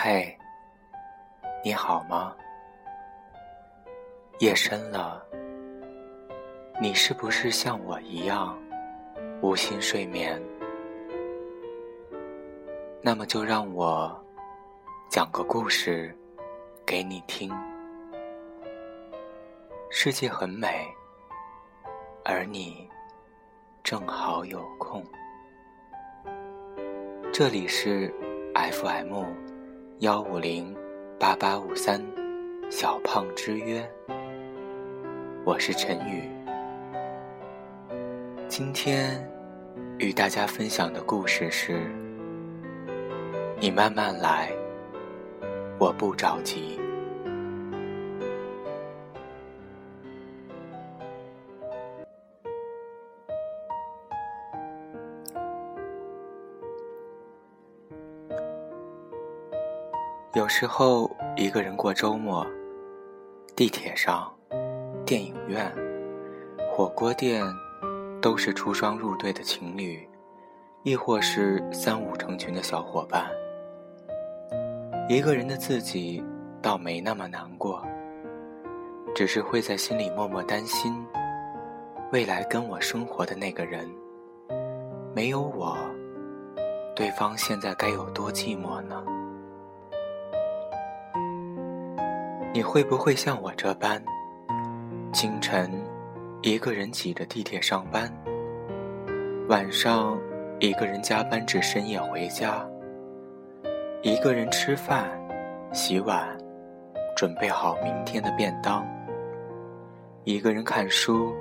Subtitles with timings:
[0.00, 0.32] 嘿，
[1.64, 2.32] 你好吗？
[4.38, 5.20] 夜深了，
[6.80, 8.56] 你是不是像我一样
[9.42, 10.40] 无心睡眠？
[13.02, 14.16] 那么就让我
[15.10, 16.16] 讲个故事
[16.86, 17.52] 给你听。
[19.90, 20.86] 世界很美，
[22.24, 22.88] 而你
[23.82, 25.04] 正好有空。
[27.32, 28.14] 这里是
[28.54, 29.24] FM
[30.00, 30.72] 幺五零
[31.18, 32.00] 八八五三
[32.70, 33.84] 小胖之约，
[35.44, 36.30] 我是陈宇。
[38.46, 39.28] 今天
[39.98, 41.80] 与大家分享的故事是：
[43.58, 44.52] 你慢慢来，
[45.80, 46.78] 我不着急。
[60.38, 62.46] 有时候一个人过周末，
[63.56, 64.32] 地铁上、
[65.04, 65.68] 电影院、
[66.70, 67.44] 火锅店，
[68.22, 70.08] 都是出双入对的情侣，
[70.84, 73.28] 亦或是三五成群的小伙伴。
[75.08, 76.22] 一个人的自己
[76.62, 77.84] 倒没那么难过，
[79.16, 81.04] 只是会在心里默默担心，
[82.12, 83.90] 未来跟我生活的那个人，
[85.12, 85.76] 没有我，
[86.94, 89.02] 对方现在该有多寂寞呢？
[92.54, 94.02] 你会不会像我这般，
[95.12, 95.70] 清晨
[96.42, 98.10] 一个人挤着地铁上班，
[99.48, 100.18] 晚上
[100.58, 102.66] 一个人加班至深夜回家，
[104.02, 105.10] 一个人吃饭、
[105.72, 106.26] 洗碗，
[107.14, 108.84] 准备好明天的便当，
[110.24, 111.34] 一个人看书、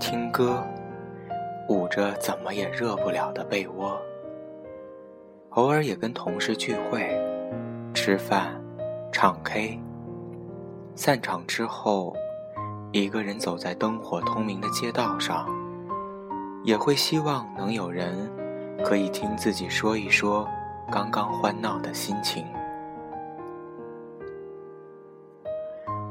[0.00, 0.66] 听歌，
[1.68, 3.96] 捂着怎么也热不了的被窝，
[5.50, 7.08] 偶尔也跟同事聚会、
[7.94, 8.60] 吃饭、
[9.12, 9.80] 唱 K。
[10.98, 12.12] 散场之后，
[12.90, 15.46] 一个人走在灯火通明的街道上，
[16.64, 18.28] 也会希望能有人
[18.84, 20.44] 可以听自己说一说
[20.90, 22.44] 刚刚欢闹的心情。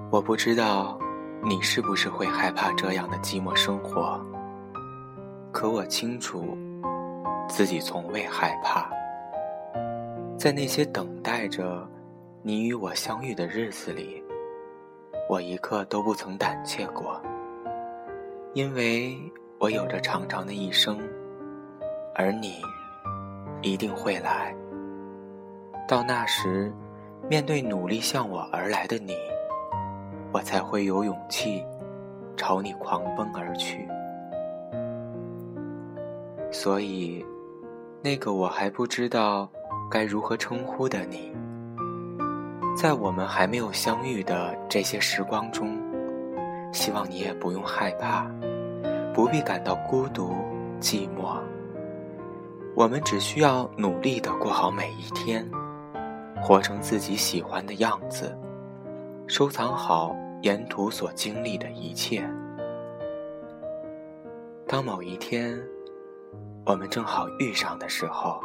[0.09, 0.97] 我不知道
[1.43, 4.17] 你是不是会害怕这样的寂寞生活，
[5.51, 6.57] 可我清楚
[7.49, 8.89] 自己从未害怕。
[10.37, 11.85] 在那些等待着
[12.41, 14.23] 你与我相遇的日子里。
[15.29, 17.21] 我一刻都不曾胆怯过，
[18.53, 19.17] 因为
[19.59, 20.97] 我有着长长的一生，
[22.15, 22.61] 而你
[23.61, 24.55] 一定会来。
[25.85, 26.71] 到那时，
[27.29, 29.17] 面对努力向我而来的你，
[30.31, 31.61] 我才会有勇气
[32.37, 33.85] 朝你狂奔而去。
[36.49, 37.25] 所以，
[38.01, 39.49] 那个我还不知道
[39.91, 41.35] 该如何称呼的你。
[42.77, 45.75] 在我们还没有相遇的这些时光中，
[46.71, 48.29] 希望你也不用害怕，
[49.15, 50.35] 不必感到孤独
[50.79, 51.41] 寂寞。
[52.75, 55.43] 我们只需要努力的过好每一天，
[56.39, 58.37] 活成自己喜欢的样子，
[59.25, 62.23] 收藏好沿途所经历的一切。
[64.67, 65.59] 当某一天
[66.63, 68.39] 我们正好遇上的时候，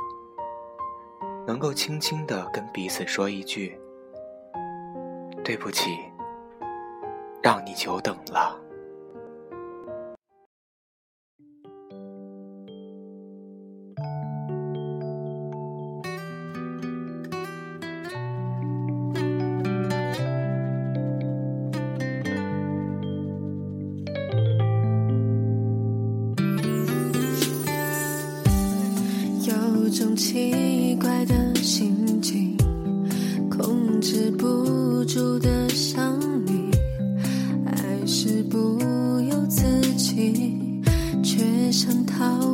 [1.47, 3.79] 能够轻轻的跟彼此说一句。
[5.45, 5.99] 对不起，
[7.43, 8.57] 让你久等了。
[34.03, 34.83] 止不。
[35.05, 36.71] 住的想你，
[37.67, 38.79] 爱是不
[39.29, 39.63] 由自
[39.97, 40.83] 己，
[41.23, 42.52] 却想逃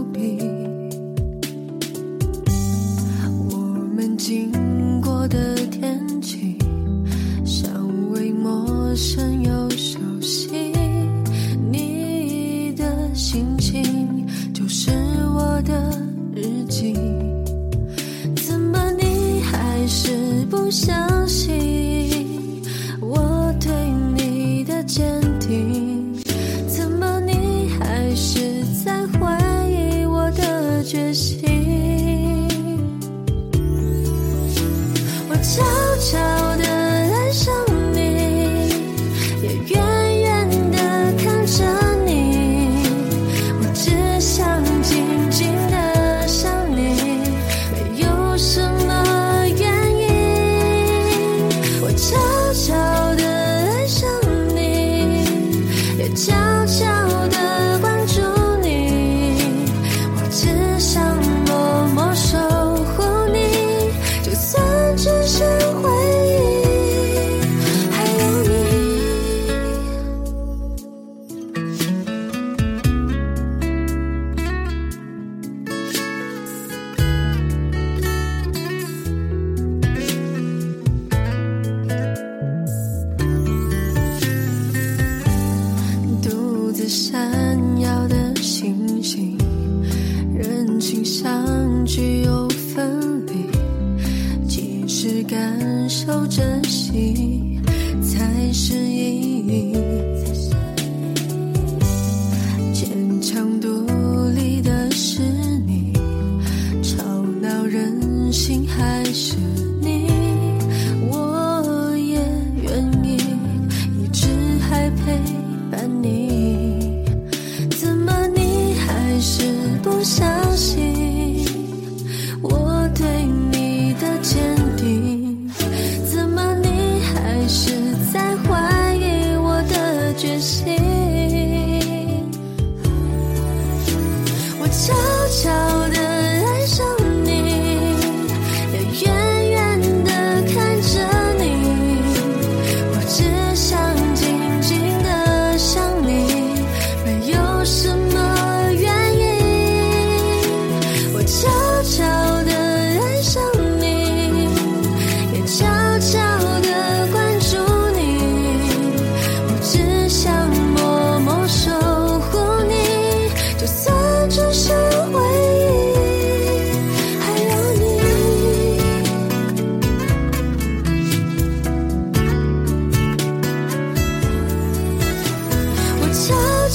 [56.14, 56.47] 家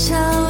[0.03, 0.42] 笑。